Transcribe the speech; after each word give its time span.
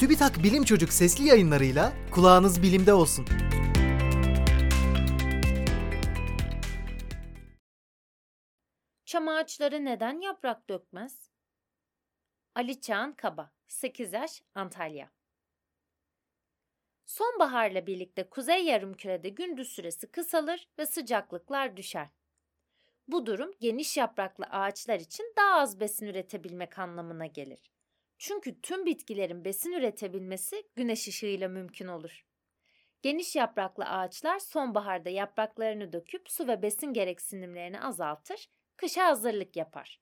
TÜBİTAK 0.00 0.42
Bilim 0.42 0.64
Çocuk 0.64 0.92
sesli 0.92 1.24
yayınlarıyla 1.24 1.92
kulağınız 2.10 2.62
bilimde 2.62 2.92
olsun. 2.92 3.26
Çam 9.04 9.28
ağaçları 9.28 9.84
neden 9.84 10.20
yaprak 10.20 10.68
dökmez? 10.68 11.30
Ali 12.54 12.80
Çağan 12.80 13.12
Kaba, 13.16 13.52
8 13.68 14.12
yaş, 14.12 14.42
Antalya. 14.54 15.10
Sonbaharla 17.06 17.86
birlikte 17.86 18.28
kuzey 18.28 18.64
yarımkürede 18.64 19.28
gündüz 19.28 19.68
süresi 19.68 20.06
kısalır 20.06 20.68
ve 20.78 20.86
sıcaklıklar 20.86 21.76
düşer. 21.76 22.08
Bu 23.08 23.26
durum 23.26 23.52
geniş 23.60 23.96
yapraklı 23.96 24.44
ağaçlar 24.44 25.00
için 25.00 25.34
daha 25.36 25.60
az 25.60 25.80
besin 25.80 26.06
üretebilmek 26.06 26.78
anlamına 26.78 27.26
gelir. 27.26 27.73
Çünkü 28.18 28.60
tüm 28.60 28.86
bitkilerin 28.86 29.44
besin 29.44 29.72
üretebilmesi 29.72 30.68
güneş 30.76 31.08
ışığıyla 31.08 31.48
mümkün 31.48 31.86
olur. 31.86 32.26
Geniş 33.02 33.36
yapraklı 33.36 33.84
ağaçlar 33.84 34.38
sonbaharda 34.38 35.10
yapraklarını 35.10 35.92
döküp 35.92 36.30
su 36.30 36.48
ve 36.48 36.62
besin 36.62 36.92
gereksinimlerini 36.92 37.80
azaltır, 37.80 38.48
kışa 38.76 39.06
hazırlık 39.06 39.56
yapar. 39.56 40.00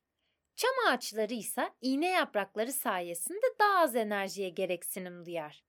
Çam 0.56 0.70
ağaçları 0.88 1.34
ise 1.34 1.72
iğne 1.80 2.10
yaprakları 2.10 2.72
sayesinde 2.72 3.46
daha 3.58 3.78
az 3.78 3.96
enerjiye 3.96 4.48
gereksinim 4.48 5.26
duyar. 5.26 5.64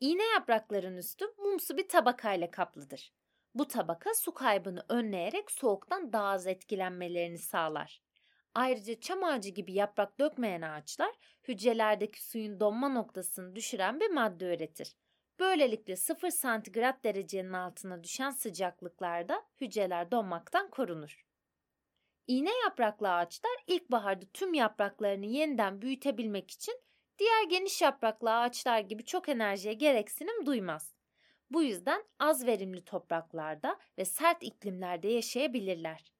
İğne 0.00 0.24
yaprakların 0.24 0.96
üstü 0.96 1.24
mumsu 1.38 1.76
bir 1.76 1.88
tabakayla 1.88 2.50
kaplıdır. 2.50 3.12
Bu 3.54 3.68
tabaka 3.68 4.14
su 4.14 4.34
kaybını 4.34 4.84
önleyerek 4.88 5.50
soğuktan 5.50 6.12
daha 6.12 6.28
az 6.28 6.46
etkilenmelerini 6.46 7.38
sağlar. 7.38 8.02
Ayrıca 8.54 9.00
çam 9.00 9.24
ağacı 9.24 9.50
gibi 9.50 9.72
yaprak 9.72 10.20
dökmeyen 10.20 10.62
ağaçlar 10.62 11.14
hücrelerdeki 11.48 12.24
suyun 12.24 12.60
donma 12.60 12.88
noktasını 12.88 13.56
düşüren 13.56 14.00
bir 14.00 14.10
madde 14.10 14.54
üretir. 14.54 14.96
Böylelikle 15.38 15.96
0 15.96 16.30
santigrat 16.30 17.04
derecenin 17.04 17.52
altına 17.52 18.04
düşen 18.04 18.30
sıcaklıklarda 18.30 19.42
hücreler 19.60 20.10
donmaktan 20.10 20.70
korunur. 20.70 21.26
İğne 22.26 22.58
yapraklı 22.64 23.12
ağaçlar 23.12 23.56
ilkbaharda 23.66 24.26
tüm 24.34 24.54
yapraklarını 24.54 25.26
yeniden 25.26 25.82
büyütebilmek 25.82 26.50
için 26.50 26.80
diğer 27.18 27.44
geniş 27.50 27.82
yapraklı 27.82 28.34
ağaçlar 28.34 28.80
gibi 28.80 29.04
çok 29.04 29.28
enerjiye 29.28 29.74
gereksinim 29.74 30.46
duymaz. 30.46 30.94
Bu 31.50 31.62
yüzden 31.62 32.04
az 32.18 32.46
verimli 32.46 32.84
topraklarda 32.84 33.78
ve 33.98 34.04
sert 34.04 34.42
iklimlerde 34.42 35.08
yaşayabilirler. 35.08 36.13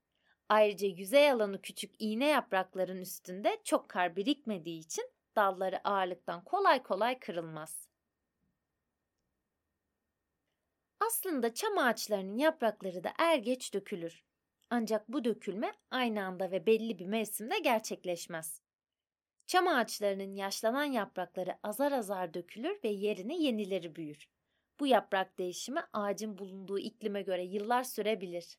Ayrıca 0.55 0.89
yüzey 0.89 1.31
alanı 1.31 1.63
küçük 1.63 1.95
iğne 1.99 2.27
yaprakların 2.27 3.01
üstünde 3.01 3.61
çok 3.65 3.89
kar 3.89 4.17
birikmediği 4.17 4.81
için 4.81 5.11
dalları 5.37 5.89
ağırlıktan 5.89 6.45
kolay 6.45 6.83
kolay 6.83 7.19
kırılmaz. 7.19 7.89
Aslında 11.01 11.55
çam 11.55 11.79
ağaçlarının 11.79 12.39
yaprakları 12.39 13.05
da 13.05 13.13
er 13.19 13.39
geç 13.39 13.75
dökülür. 13.75 14.25
Ancak 14.71 15.09
bu 15.09 15.25
dökülme 15.25 15.73
aynı 15.91 16.25
anda 16.25 16.51
ve 16.51 16.67
belli 16.67 16.99
bir 16.99 17.07
mevsimde 17.07 17.59
gerçekleşmez. 17.59 18.63
Çam 19.47 19.69
ağaçlarının 19.69 20.35
yaşlanan 20.35 20.85
yaprakları 20.85 21.59
azar 21.63 21.93
azar 21.93 22.35
dökülür 22.35 22.79
ve 22.85 22.89
yerine 22.89 23.37
yenileri 23.37 23.97
büyür. 23.97 24.29
Bu 24.81 24.87
yaprak 24.87 25.39
değişimi 25.39 25.81
ağacın 25.93 26.39
bulunduğu 26.39 26.79
iklime 26.79 27.23
göre 27.23 27.45
yıllar 27.45 27.85
sürebilir. 27.85 28.59